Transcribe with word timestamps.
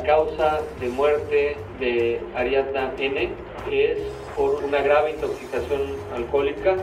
La 0.00 0.06
causa 0.06 0.60
de 0.80 0.88
muerte 0.88 1.58
de 1.78 2.20
Ariadna 2.34 2.90
N 2.98 3.30
es 3.70 3.98
por 4.34 4.54
una 4.64 4.80
grave 4.80 5.10
intoxicación 5.10 5.94
alcohólica 6.14 6.76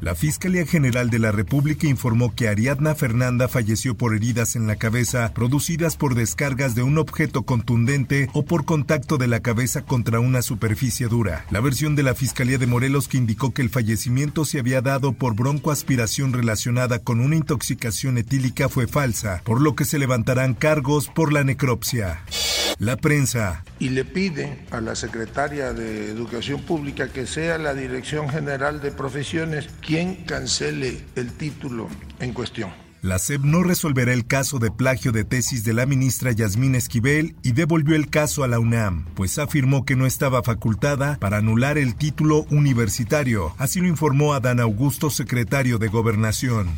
la 0.00 0.14
Fiscalía 0.14 0.66
General 0.66 1.10
de 1.10 1.18
la 1.18 1.30
República 1.30 1.86
informó 1.86 2.34
que 2.34 2.48
Ariadna 2.48 2.94
Fernanda 2.94 3.48
falleció 3.48 3.94
por 3.94 4.14
heridas 4.14 4.56
en 4.56 4.66
la 4.66 4.76
cabeza 4.76 5.32
producidas 5.34 5.96
por 5.96 6.14
descargas 6.14 6.74
de 6.74 6.82
un 6.82 6.98
objeto 6.98 7.42
contundente 7.42 8.28
o 8.32 8.44
por 8.44 8.64
contacto 8.64 9.18
de 9.18 9.28
la 9.28 9.40
cabeza 9.40 9.82
contra 9.82 10.20
una 10.20 10.42
superficie 10.42 11.06
dura. 11.06 11.44
La 11.50 11.60
versión 11.60 11.96
de 11.96 12.02
la 12.02 12.14
Fiscalía 12.14 12.58
de 12.58 12.66
Morelos 12.66 13.08
que 13.08 13.18
indicó 13.18 13.52
que 13.52 13.62
el 13.62 13.70
fallecimiento 13.70 14.44
se 14.44 14.58
había 14.58 14.80
dado 14.80 15.12
por 15.12 15.34
broncoaspiración 15.34 16.32
relacionada 16.32 17.00
con 17.00 17.20
una 17.20 17.36
intoxicación 17.36 18.16
etílica 18.18 18.68
fue 18.68 18.86
falsa, 18.86 19.42
por 19.44 19.60
lo 19.60 19.74
que 19.74 19.84
se 19.84 19.98
levantarán 19.98 20.54
cargos 20.54 21.08
por 21.08 21.32
la 21.32 21.44
necropsia. 21.44 22.22
La 22.78 22.96
prensa. 22.96 23.62
Y 23.78 23.90
le 23.90 24.06
pide 24.06 24.64
a 24.70 24.80
la 24.80 24.94
secretaria 24.94 25.74
de 25.74 26.08
Educación 26.10 26.62
Pública 26.62 27.08
que 27.08 27.26
sea 27.26 27.58
la 27.58 27.74
Dirección 27.74 28.30
General 28.30 28.80
de 28.80 28.90
Profesiones 28.90 29.68
cancele 30.24 31.00
el 31.16 31.32
título 31.32 31.88
en 32.20 32.32
cuestión. 32.32 32.70
La 33.02 33.18
SEP 33.18 33.42
no 33.42 33.62
resolverá 33.62 34.12
el 34.12 34.26
caso 34.26 34.58
de 34.58 34.70
plagio 34.70 35.10
de 35.10 35.24
tesis 35.24 35.64
de 35.64 35.72
la 35.72 35.84
ministra 35.84 36.30
Yasmín 36.32 36.74
Esquivel 36.74 37.34
y 37.42 37.52
devolvió 37.52 37.96
el 37.96 38.08
caso 38.08 38.44
a 38.44 38.48
la 38.48 38.60
UNAM, 38.60 39.06
pues 39.14 39.38
afirmó 39.38 39.84
que 39.84 39.96
no 39.96 40.06
estaba 40.06 40.42
facultada 40.42 41.16
para 41.18 41.38
anular 41.38 41.76
el 41.76 41.96
título 41.96 42.46
universitario. 42.50 43.52
Así 43.58 43.80
lo 43.80 43.88
informó 43.88 44.34
Adán 44.34 44.60
Augusto, 44.60 45.10
secretario 45.10 45.78
de 45.78 45.88
Gobernación. 45.88 46.68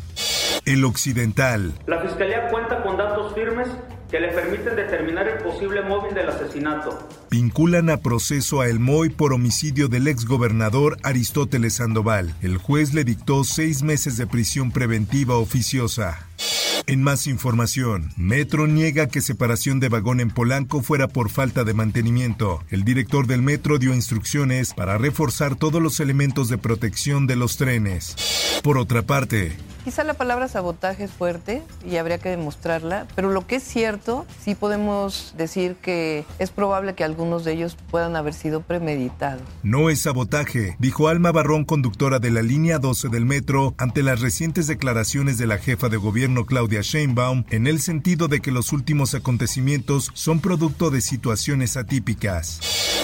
El 0.65 0.83
Occidental. 0.85 1.73
La 1.85 2.01
Fiscalía 2.01 2.47
cuenta 2.49 2.81
con 2.81 2.97
datos 2.97 3.35
firmes 3.35 3.67
que 4.13 4.19
le 4.19 4.27
permiten 4.27 4.75
determinar 4.75 5.27
el 5.27 5.39
posible 5.39 5.81
móvil 5.81 6.13
del 6.13 6.29
asesinato. 6.29 7.09
Vinculan 7.31 7.89
a 7.89 7.97
proceso 7.97 8.61
a 8.61 8.67
El 8.67 8.79
Moy 8.79 9.09
por 9.09 9.33
homicidio 9.33 9.87
del 9.87 10.07
exgobernador 10.07 10.97
Aristóteles 11.01 11.73
Sandoval. 11.77 12.35
El 12.43 12.57
juez 12.57 12.93
le 12.93 13.05
dictó 13.05 13.43
seis 13.43 13.81
meses 13.81 14.15
de 14.17 14.27
prisión 14.27 14.71
preventiva 14.71 15.37
oficiosa. 15.37 16.27
En 16.85 17.01
más 17.01 17.27
información, 17.27 18.09
Metro 18.17 18.67
niega 18.67 19.07
que 19.07 19.21
separación 19.21 19.79
de 19.79 19.87
vagón 19.87 20.19
en 20.19 20.29
Polanco 20.29 20.81
fuera 20.81 21.07
por 21.07 21.29
falta 21.29 21.63
de 21.63 21.73
mantenimiento. 21.73 22.61
El 22.69 22.83
director 22.83 23.25
del 23.25 23.41
Metro 23.41 23.79
dio 23.79 23.93
instrucciones 23.93 24.73
para 24.73 24.97
reforzar 24.97 25.55
todos 25.55 25.81
los 25.81 26.01
elementos 26.01 26.49
de 26.49 26.57
protección 26.57 27.25
de 27.25 27.37
los 27.37 27.55
trenes. 27.55 28.15
Por 28.63 28.77
otra 28.77 29.01
parte, 29.01 29.55
Quizá 29.83 30.05
la 30.05 30.13
palabra 30.13 30.47
sabotaje 30.47 31.03
es 31.03 31.11
fuerte 31.11 31.61
y 31.85 31.97
habría 31.97 32.17
que 32.17 32.29
demostrarla, 32.29 33.05
pero 33.15 33.31
lo 33.31 33.45
que 33.45 33.57
es 33.57 33.63
cierto, 33.63 34.25
sí 34.41 34.55
podemos 34.55 35.33
decir 35.37 35.75
que 35.75 36.23
es 36.39 36.51
probable 36.51 36.93
que 36.93 37.03
algunos 37.03 37.43
de 37.43 37.51
ellos 37.51 37.75
puedan 37.91 38.15
haber 38.15 38.33
sido 38.33 38.61
premeditados. 38.61 39.41
No 39.61 39.89
es 39.89 39.99
sabotaje, 39.99 40.77
dijo 40.79 41.09
Alma 41.09 41.33
Barrón, 41.33 41.65
conductora 41.65 42.19
de 42.19 42.31
la 42.31 42.41
línea 42.41 42.79
12 42.79 43.09
del 43.09 43.25
metro, 43.25 43.75
ante 43.77 44.03
las 44.03 44.21
recientes 44.21 44.67
declaraciones 44.67 45.37
de 45.37 45.47
la 45.47 45.57
jefa 45.57 45.89
de 45.89 45.97
gobierno 45.97 46.45
Claudia 46.45 46.72
Sheinbaum, 46.81 47.43
en 47.49 47.67
el 47.67 47.79
sentido 47.79 48.27
de 48.27 48.41
que 48.41 48.51
los 48.51 48.73
últimos 48.73 49.13
acontecimientos 49.13 50.11
son 50.13 50.39
producto 50.39 50.89
de 50.89 51.01
situaciones 51.01 51.77
atípicas. 51.77 52.59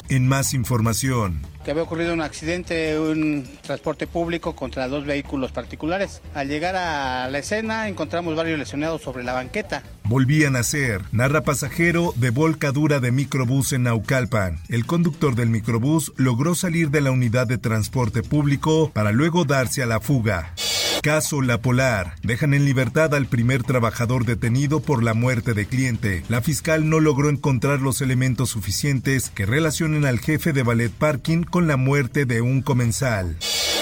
En 0.10 0.28
más 0.28 0.54
información, 0.54 1.42
que 1.64 1.72
había 1.72 1.84
ocurrido 1.84 2.14
un 2.14 2.22
accidente, 2.22 2.98
un 3.00 3.48
transporte 3.62 4.08
público 4.08 4.56
contra 4.56 4.88
dos 4.88 5.06
vehículos 5.06 5.52
particulares. 5.52 6.22
Al 6.34 6.48
llegar 6.48 6.76
a 6.76 7.30
la 7.30 7.38
escena 7.38 7.88
encontramos 7.88 8.36
varios 8.36 8.58
lesionados 8.58 9.02
sobre 9.02 9.24
la 9.24 9.34
banqueta. 9.34 9.84
Volvían 10.06 10.56
a 10.56 10.64
ser, 10.64 11.02
narra 11.12 11.42
pasajero 11.42 12.14
de 12.16 12.30
volcadura 12.30 13.00
de 13.00 13.12
microbús 13.12 13.74
en 13.74 13.84
Naucalpan. 13.84 14.60
El 14.70 14.86
conductor 14.86 15.36
del 15.36 15.50
microbús 15.50 16.14
logró 16.16 16.56
salir 16.56 16.90
de 16.90 17.02
la 17.02 17.12
unidad 17.12 17.46
de 17.46 17.58
transporte 17.58 18.24
público 18.24 18.90
para 18.94 19.12
luego 19.12 19.46
darse 19.46 19.84
a 19.84 19.86
la 19.86 20.00
fuga. 20.00 20.54
Caso 21.02 21.42
La 21.42 21.62
Polar. 21.62 22.16
Dejan 22.24 22.54
en 22.54 22.66
libertad 22.66 23.16
al 23.16 23.26
primer 23.26 23.64
trabajador 23.64 24.26
detenido 24.26 24.82
por 24.82 25.02
la 25.02 25.14
muerte 25.14 25.54
de 25.54 25.66
cliente. 25.66 26.24
La 26.28 26.42
fiscal 26.42 26.90
no 26.90 27.00
logró 27.00 27.30
encontrar 27.30 27.80
los 27.80 28.02
elementos 28.02 28.50
suficientes 28.50 29.30
que 29.30 29.46
relacionen 29.46 30.06
al 30.06 30.20
jefe 30.20 30.52
de 30.52 30.64
ballet 30.64 30.92
parking 30.92 31.44
con 31.44 31.68
la 31.68 31.78
muerte 31.78 32.26
de 32.26 32.42
un 32.42 32.62
comensal. 32.62 33.38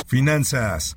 Finanzas. 0.05 0.95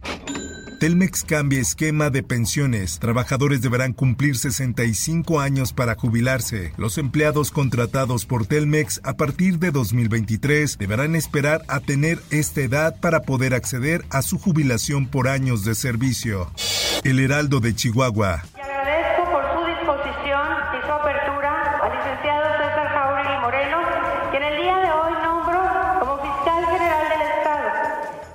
Telmex 0.81 1.25
cambia 1.25 1.61
esquema 1.61 2.09
de 2.09 2.23
pensiones. 2.23 2.99
Trabajadores 3.01 3.61
deberán 3.61 3.93
cumplir 3.93 4.39
65 4.39 5.39
años 5.39 5.75
para 5.75 5.95
jubilarse. 5.95 6.73
Los 6.79 6.97
empleados 6.97 7.51
contratados 7.51 8.25
por 8.25 8.47
Telmex 8.47 8.99
a 9.05 9.13
partir 9.19 9.59
de 9.59 9.73
2023 9.73 10.79
deberán 10.79 11.17
esperar 11.17 11.61
a 11.69 11.81
tener 11.81 12.19
esta 12.31 12.63
edad 12.63 12.99
para 12.99 13.21
poder 13.21 13.53
acceder 13.53 14.07
a 14.09 14.23
su 14.23 14.39
jubilación 14.39 15.07
por 15.07 15.29
años 15.29 15.67
de 15.67 15.75
servicio. 15.75 16.51
El 17.05 17.21
Heraldo 17.21 17.61
de 17.61 17.75
Chihuahua. 17.75 18.43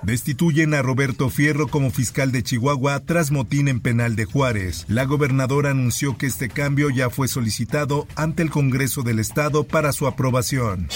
Destituyen 0.06 0.76
a 0.76 0.84
Roberto 0.84 1.32
Fierro 1.32 1.68
como 1.68 1.90
fiscal 1.90 2.32
de 2.32 2.44
Chihuahua 2.44 3.00
tras 3.00 3.32
motín 3.32 3.68
en 3.68 3.80
penal 3.80 4.16
de 4.16 4.26
Juárez. 4.26 4.86
La 4.88 5.06
gobernadora 5.06 5.72
anunció 5.72 6.16
que 6.16 6.28
este 6.28 6.48
cambio 6.48 6.92
ya 6.92 7.10
fue 7.10 7.28
solicitado 7.28 8.08
ante 8.16 8.44
el 8.44 8.52
Congreso 8.52 9.02
del 9.02 9.18
Estado 9.18 9.64
para 9.64 9.92
su 9.94 10.06
aprobación. 10.06 10.88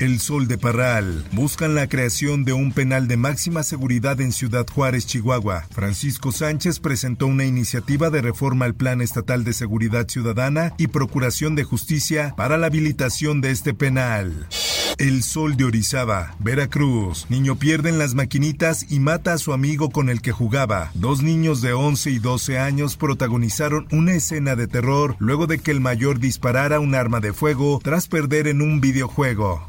El 0.00 0.18
Sol 0.18 0.48
de 0.48 0.58
Parral. 0.58 1.24
Buscan 1.30 1.76
la 1.76 1.88
creación 1.88 2.44
de 2.44 2.54
un 2.54 2.72
penal 2.72 3.06
de 3.06 3.16
máxima 3.16 3.62
seguridad 3.62 4.20
en 4.20 4.32
Ciudad 4.32 4.66
Juárez, 4.66 5.06
Chihuahua. 5.06 5.68
Francisco 5.70 6.32
Sánchez 6.32 6.80
presentó 6.80 7.28
una 7.28 7.44
iniciativa 7.44 8.10
de 8.10 8.20
reforma 8.20 8.64
al 8.64 8.74
Plan 8.74 9.00
Estatal 9.00 9.44
de 9.44 9.52
Seguridad 9.52 10.08
Ciudadana 10.08 10.74
y 10.76 10.88
Procuración 10.88 11.54
de 11.54 11.62
Justicia 11.62 12.34
para 12.36 12.58
la 12.58 12.66
habilitación 12.66 13.40
de 13.40 13.52
este 13.52 13.74
penal. 13.74 14.48
El 14.98 15.22
Sol 15.22 15.58
de 15.58 15.64
Orizaba, 15.64 16.34
Veracruz. 16.38 17.26
Niño 17.28 17.56
pierde 17.56 17.90
en 17.90 17.98
las 17.98 18.14
maquinitas 18.14 18.90
y 18.90 18.98
mata 18.98 19.34
a 19.34 19.38
su 19.38 19.52
amigo 19.52 19.90
con 19.90 20.08
el 20.08 20.22
que 20.22 20.32
jugaba. 20.32 20.90
Dos 20.94 21.22
niños 21.22 21.60
de 21.60 21.74
11 21.74 22.12
y 22.12 22.18
12 22.18 22.58
años 22.58 22.96
protagonizaron 22.96 23.86
una 23.92 24.14
escena 24.14 24.56
de 24.56 24.66
terror 24.66 25.14
luego 25.18 25.46
de 25.46 25.58
que 25.58 25.70
el 25.70 25.80
mayor 25.80 26.18
disparara 26.18 26.80
un 26.80 26.94
arma 26.94 27.20
de 27.20 27.34
fuego 27.34 27.78
tras 27.82 28.08
perder 28.08 28.48
en 28.48 28.62
un 28.62 28.80
videojuego. 28.80 29.68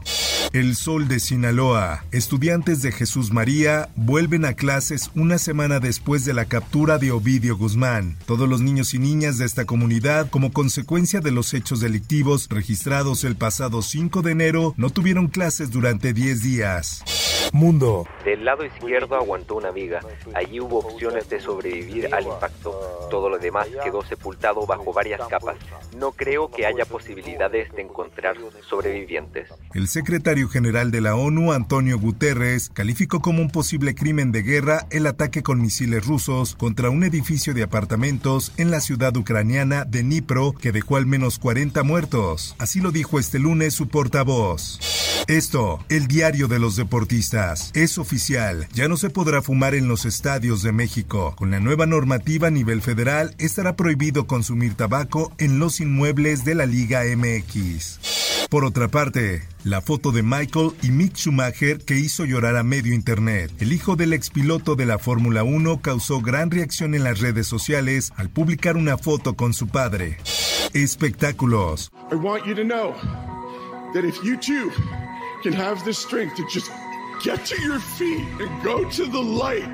El 0.53 0.75
Sol 0.75 1.09
de 1.09 1.19
Sinaloa. 1.19 2.05
Estudiantes 2.11 2.81
de 2.81 2.93
Jesús 2.93 3.31
María 3.33 3.89
vuelven 3.95 4.45
a 4.45 4.53
clases 4.53 5.11
una 5.13 5.39
semana 5.39 5.79
después 5.81 6.23
de 6.23 6.33
la 6.33 6.45
captura 6.45 6.97
de 6.97 7.11
Ovidio 7.11 7.57
Guzmán. 7.57 8.15
Todos 8.25 8.47
los 8.47 8.61
niños 8.61 8.93
y 8.93 8.99
niñas 8.99 9.37
de 9.37 9.45
esta 9.45 9.65
comunidad, 9.65 10.29
como 10.29 10.53
consecuencia 10.53 11.19
de 11.19 11.31
los 11.31 11.53
hechos 11.53 11.81
delictivos 11.81 12.47
registrados 12.49 13.25
el 13.25 13.35
pasado 13.35 13.81
5 13.81 14.21
de 14.21 14.31
enero, 14.31 14.73
no 14.77 14.89
tuvieron 14.89 15.16
clases 15.25 15.71
durante 15.71 16.13
10 16.13 16.43
días. 16.43 17.16
Mundo. 17.53 18.05
Del 18.25 18.45
lado 18.45 18.65
izquierdo 18.65 19.15
aguantó 19.15 19.55
una 19.55 19.71
viga. 19.71 20.01
Allí 20.33 20.59
hubo 20.59 20.79
opciones 20.79 21.29
de 21.29 21.39
sobrevivir 21.39 22.13
al 22.13 22.25
impacto. 22.25 23.07
Todo 23.09 23.29
lo 23.29 23.37
demás 23.39 23.67
quedó 23.83 24.03
sepultado 24.03 24.65
bajo 24.65 24.93
varias 24.93 25.21
capas. 25.27 25.57
No 25.95 26.11
creo 26.11 26.51
que 26.51 26.65
haya 26.65 26.85
posibilidades 26.85 27.71
de 27.73 27.81
encontrar 27.81 28.35
sobrevivientes. 28.69 29.49
El 29.73 29.87
secretario 29.87 30.49
general 30.49 30.91
de 30.91 31.01
la 31.01 31.15
ONU, 31.15 31.53
Antonio 31.53 31.99
Guterres, 31.99 32.69
calificó 32.73 33.21
como 33.21 33.41
un 33.41 33.49
posible 33.49 33.95
crimen 33.95 34.31
de 34.31 34.43
guerra 34.43 34.85
el 34.89 35.07
ataque 35.07 35.43
con 35.43 35.61
misiles 35.61 36.05
rusos 36.05 36.55
contra 36.55 36.89
un 36.89 37.03
edificio 37.03 37.53
de 37.53 37.63
apartamentos 37.63 38.51
en 38.57 38.71
la 38.71 38.81
ciudad 38.81 39.15
ucraniana 39.15 39.85
de 39.85 40.03
Dnipro 40.03 40.53
que 40.53 40.71
dejó 40.71 40.97
al 40.97 41.05
menos 41.05 41.39
40 41.39 41.83
muertos. 41.83 42.55
Así 42.59 42.81
lo 42.81 42.91
dijo 42.91 43.19
este 43.19 43.39
lunes 43.39 43.73
su 43.73 43.87
portavoz. 43.87 44.79
Esto, 45.27 45.79
el 45.89 46.07
diario 46.07 46.47
de 46.47 46.59
los 46.59 46.75
deportistas. 46.75 47.36
Es 47.73 47.99
oficial, 47.99 48.67
ya 48.73 48.87
no 48.87 48.97
se 48.97 49.11
podrá 49.11 49.43
fumar 49.43 49.75
en 49.75 49.87
los 49.87 50.05
estadios 50.05 50.63
de 50.63 50.71
México. 50.71 51.35
Con 51.37 51.51
la 51.51 51.59
nueva 51.59 51.85
normativa 51.85 52.47
a 52.47 52.51
nivel 52.51 52.81
federal, 52.81 53.35
estará 53.37 53.75
prohibido 53.75 54.25
consumir 54.25 54.73
tabaco 54.73 55.31
en 55.37 55.59
los 55.59 55.79
inmuebles 55.79 56.45
de 56.45 56.55
la 56.55 56.65
Liga 56.65 57.03
MX. 57.03 58.47
Por 58.49 58.65
otra 58.65 58.87
parte, 58.87 59.47
la 59.63 59.81
foto 59.81 60.11
de 60.11 60.23
Michael 60.23 60.71
y 60.81 60.89
Mick 60.89 61.15
Schumacher 61.15 61.77
que 61.77 61.95
hizo 61.95 62.25
llorar 62.25 62.55
a 62.55 62.63
medio 62.63 62.95
internet. 62.95 63.51
El 63.59 63.71
hijo 63.71 63.95
del 63.95 64.13
expiloto 64.13 64.75
de 64.75 64.87
la 64.87 64.97
Fórmula 64.97 65.43
1 65.43 65.81
causó 65.83 66.21
gran 66.21 66.49
reacción 66.49 66.95
en 66.95 67.03
las 67.03 67.19
redes 67.19 67.45
sociales 67.45 68.13
al 68.15 68.29
publicar 68.29 68.77
una 68.77 68.97
foto 68.97 69.35
con 69.35 69.53
su 69.53 69.67
padre. 69.67 70.17
Espectáculos. 70.73 71.91
I 72.11 72.15
want 72.15 72.47
you 72.47 72.55
to 72.55 72.63
know 72.63 72.95
that 73.93 74.03
if 74.03 74.23
you 74.23 74.37
too 74.39 74.71
can 75.43 75.53
have 75.53 75.83
the 75.85 75.93
strength 75.93 76.35
to 76.37 76.43
just 76.51 76.71
get 77.23 77.45
to 77.45 77.61
your 77.61 77.79
feet 77.79 78.25
and 78.39 78.63
go 78.63 78.83
to 78.89 79.05
the 79.05 79.21
light, 79.21 79.67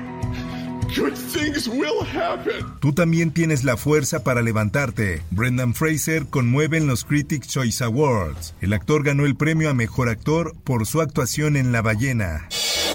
good 0.94 1.14
things 1.14 1.68
will 1.68 2.02
happen. 2.04 2.64
Tú 2.80 2.92
también 2.92 3.32
tienes 3.32 3.64
la 3.64 3.76
fuerza 3.76 4.24
para 4.24 4.42
levantarte. 4.42 5.22
Brendan 5.30 5.74
Fraser 5.74 6.26
conmueve 6.26 6.78
en 6.78 6.86
los 6.86 7.04
Critics' 7.04 7.48
Choice 7.48 7.82
Awards. 7.82 8.54
El 8.60 8.72
actor 8.72 9.02
ganó 9.02 9.26
el 9.26 9.36
premio 9.36 9.70
a 9.70 9.74
mejor 9.74 10.08
actor 10.08 10.54
por 10.64 10.86
su 10.86 11.00
actuación 11.00 11.56
en 11.56 11.72
La 11.72 11.82
ballena. 11.82 12.48